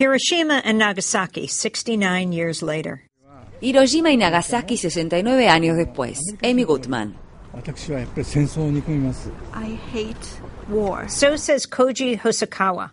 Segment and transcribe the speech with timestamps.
[0.00, 3.02] Hiroshima and Nagasaki, 69 years later.
[3.60, 6.20] Hiroshima y Nagasaki 69 años después.
[6.40, 7.16] Amy Goodman.
[9.52, 11.08] I hate war.
[11.08, 12.92] So says Koji Hosokawa.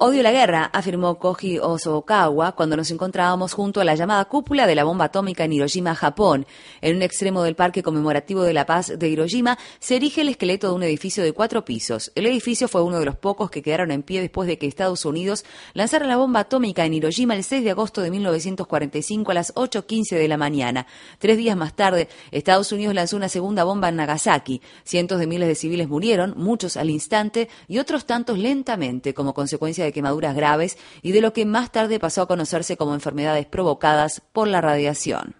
[0.00, 4.74] Odio la guerra, afirmó Koji Osokawa cuando nos encontrábamos junto a la llamada cúpula de
[4.74, 6.46] la bomba atómica en Hiroshima, Japón.
[6.80, 10.66] En un extremo del Parque Conmemorativo de la Paz de Hiroshima se erige el esqueleto
[10.66, 12.10] de un edificio de cuatro pisos.
[12.16, 15.04] El edificio fue uno de los pocos que quedaron en pie después de que Estados
[15.04, 19.54] Unidos lanzara la bomba atómica en Hiroshima el 6 de agosto de 1945 a las
[19.54, 20.88] 8.15 de la mañana.
[21.20, 24.60] Tres días más tarde, Estados Unidos lanzó una segunda bomba en Nagasaki.
[24.82, 29.84] Cientos de miles de civiles murieron, muchos al instante y otros tantos lentamente como consecuencia
[29.84, 34.22] de quemaduras graves y de lo que más tarde pasó a conocerse como enfermedades provocadas
[34.32, 35.39] por la radiación.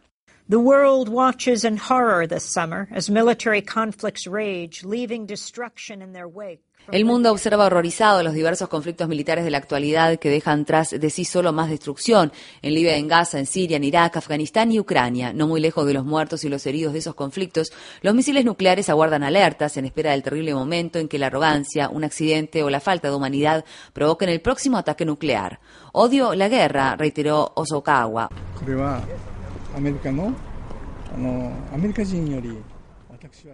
[0.50, 6.26] The world watches in horror this summer as military conflicts rage, leaving destruction in their
[6.26, 6.58] wake.
[6.90, 11.10] El mundo observa horrorizado los diversos conflictos militares de la actualidad que dejan tras de
[11.10, 15.32] sí solo más destrucción en Libia, en Gaza, en Siria, en Irak, Afganistán y Ucrania.
[15.32, 17.70] No muy lejos de los muertos y los heridos de esos conflictos,
[18.02, 22.02] los misiles nucleares aguardan alertas en espera del terrible momento en que la arrogancia, un
[22.02, 25.60] accidente o la falta de humanidad provoquen el próximo ataque nuclear.
[25.92, 28.30] Odio la guerra, reiteró Osokawa.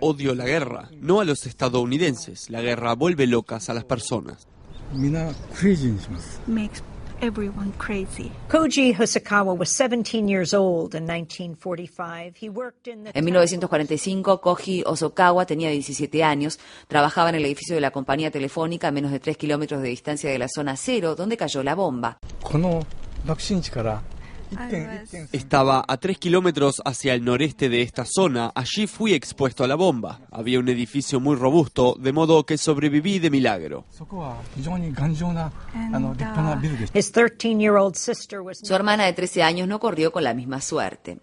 [0.01, 2.51] Odio la guerra, no a los estadounidenses.
[2.51, 4.47] La guerra vuelve locas a las personas.
[8.49, 12.35] Koji Hosokawa was 17 years old in 1945.
[12.39, 17.75] He worked in the En 1945, Koji Osokawa tenía 17 años, trabajaba en el edificio
[17.75, 21.15] de la compañía telefónica a menos de 3 kilómetros de distancia de la zona cero,
[21.17, 22.19] donde cayó la bomba.
[25.33, 28.53] Estaba a tres kilómetros hacia el noreste de esta zona.
[28.55, 30.21] Allí fui expuesto a la bomba.
[30.31, 33.85] Había un edificio muy robusto, de modo que sobreviví de milagro.
[36.95, 41.19] His 13-year-old sister was Su hermana de 13 años no corrió con la misma suerte.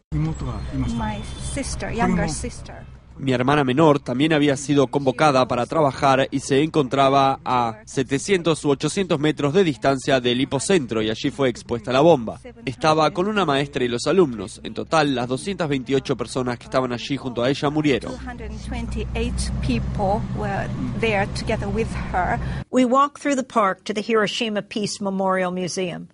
[3.18, 8.70] Mi hermana menor también había sido convocada para trabajar y se encontraba a 700 u
[8.70, 12.40] 800 metros de distancia del hipocentro y allí fue expuesta a la bomba.
[12.66, 14.60] Estaba con una maestra y los alumnos.
[14.64, 18.12] En total, las 228 personas que estaban allí junto a ella murieron.
[18.12, 20.68] 228 people were
[21.00, 22.40] there together with her.
[22.72, 26.10] We walked through the park to the Hiroshima Peace Memorial Museum.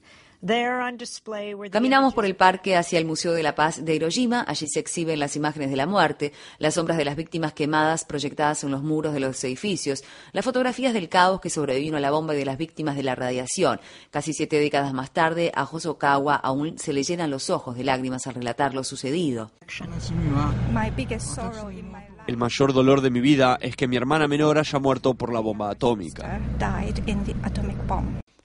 [1.70, 4.46] Caminamos por el parque hacia el Museo de la Paz de Hiroshima.
[4.48, 8.64] Allí se exhiben las imágenes de la muerte, las sombras de las víctimas quemadas proyectadas
[8.64, 12.36] en los muros de los edificios, las fotografías del caos que sobrevino a la bomba
[12.36, 13.82] y de las víctimas de la radiación.
[14.12, 18.26] Casi siete décadas más tarde, a Hosokawa aún se le llenan los ojos de lágrimas
[18.28, 19.52] al relatar lo sucedido.
[22.28, 25.42] El mayor dolor de mi vida es que mi hermana menor haya muerto por la
[25.42, 26.40] bomba atómica.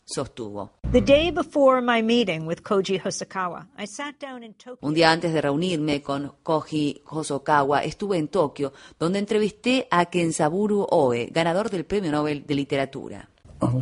[0.05, 0.73] Sostuvo.
[0.93, 4.87] The day before my meeting with Koji Hosokawa, I sat down in Tokyo.
[4.87, 10.87] Un día antes de reunirme con Koji Hosokawa, estuve en Tokio, donde entrevisté a Kensaburo
[10.91, 13.29] Oe, ganador del Premio Nobel de Literatura.
[13.61, 13.81] Oh,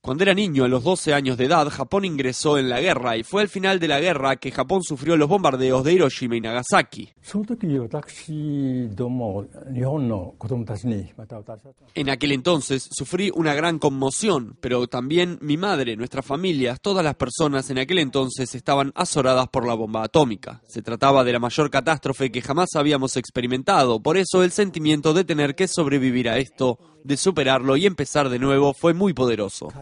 [0.00, 3.22] Cuando era niño, a los 12 años de edad, Japón ingresó en la guerra y
[3.22, 7.12] fue al final de la guerra que Japón sufrió los bombardeos de Hiroshima y Nagasaki.
[11.94, 17.14] En aquel entonces sufrí una gran conmoción, pero también mi madre, nuestras familias, todas las
[17.14, 20.60] personas en aquel entonces estaban azoradas por la bomba atómica.
[20.68, 25.24] Se trataba de la mayor catástrofe que jamás habíamos experimentado, por eso el sentimiento de
[25.24, 29.72] tener que sobrevivir a esto, de superarlo y empezar de nuevo fue muy poderoso.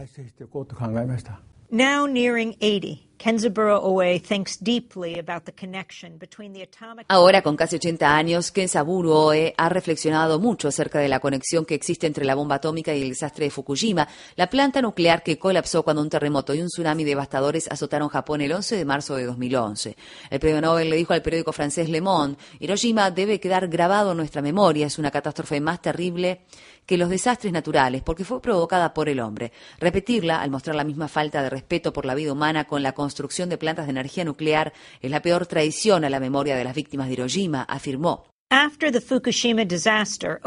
[1.69, 3.10] Now nearing 80.
[3.21, 8.51] Kenzaburo Oe thinks deeply about the connection between the atomic Ahora, con casi 80 años,
[8.51, 12.95] Kensaburo Oe ha reflexionado mucho acerca de la conexión que existe entre la bomba atómica
[12.95, 16.67] y el desastre de Fukushima, la planta nuclear que colapsó cuando un terremoto y un
[16.69, 19.95] tsunami devastadores azotaron Japón el 11 de marzo de 2011.
[20.31, 24.17] El premio Nobel le dijo al periódico francés Le Monde, Hiroshima debe quedar grabado en
[24.17, 26.41] nuestra memoria, es una catástrofe más terrible
[26.87, 29.51] que los desastres naturales, porque fue provocada por el hombre.
[29.79, 33.10] Repetirla, al mostrar la misma falta de respeto por la vida humana con la construcción
[33.49, 37.07] de plantas de energía nuclear, es la peor traición a la memoria de las víctimas
[37.07, 38.25] de Hiroshima, afirmó.
[38.49, 40.39] After the Fukushima disaster,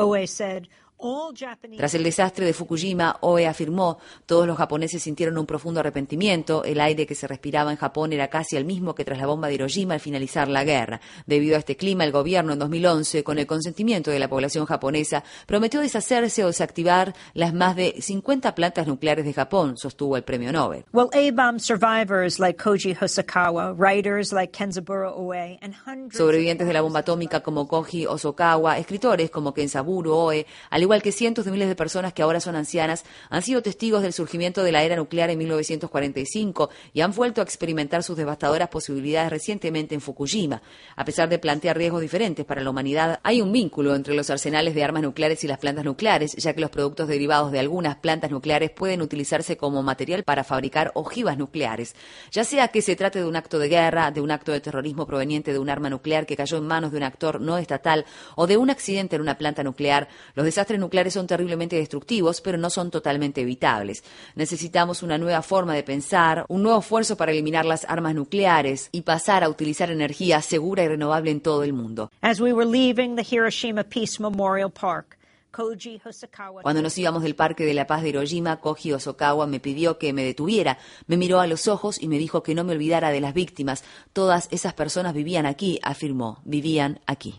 [1.77, 6.81] Tras el desastre de Fukushima, Oe afirmó, todos los japoneses sintieron un profundo arrepentimiento, el
[6.81, 9.55] aire que se respiraba en Japón era casi el mismo que tras la bomba de
[9.55, 11.03] Hiroshima al finalizar la guerra.
[11.27, 15.25] Debido a este clima, el gobierno en 2011, con el consentimiento de la población japonesa,
[15.47, 20.53] prometió deshacerse o desactivar las más de 50 plantas nucleares de Japón, sostuvo el premio
[20.53, 20.85] Nobel.
[20.93, 21.11] Well,
[21.59, 27.43] survivors like Koji Hosokawa, writers like Kenzaburo Oe, and hundreds Sobrevivientes de la bomba atómica
[27.43, 31.75] como Koji Osokawa, escritores como Kensaburo Oe, al igual igual que cientos de miles de
[31.75, 35.39] personas que ahora son ancianas, han sido testigos del surgimiento de la era nuclear en
[35.39, 40.63] 1945 y han vuelto a experimentar sus devastadoras posibilidades recientemente en Fukushima.
[40.95, 44.73] A pesar de plantear riesgos diferentes para la humanidad, hay un vínculo entre los arsenales
[44.77, 48.31] de armas nucleares y las plantas nucleares, ya que los productos derivados de algunas plantas
[48.31, 51.97] nucleares pueden utilizarse como material para fabricar ojivas nucleares,
[52.31, 55.09] ya sea que se trate de un acto de guerra, de un acto de terrorismo
[55.09, 58.07] proveniente de un arma nuclear que cayó en manos de un actor no estatal
[58.37, 60.07] o de un accidente en una planta nuclear,
[60.37, 64.05] los desastres nucleares son terriblemente destructivos, pero no son totalmente evitables.
[64.35, 69.03] Necesitamos una nueva forma de pensar, un nuevo esfuerzo para eliminar las armas nucleares y
[69.03, 72.11] pasar a utilizar energía segura y renovable en todo el mundo.
[72.21, 75.19] As we were leaving the Hiroshima Peace Memorial Park,
[75.55, 79.61] Koji Hosokawa Cuando nos íbamos del Parque de la Paz de Hiroshima, Koji Osokawa me
[79.61, 82.73] pidió que me detuviera, me miró a los ojos y me dijo que no me
[82.73, 83.85] olvidara de las víctimas.
[84.13, 87.37] Todas esas personas vivían aquí, afirmó, vivían aquí.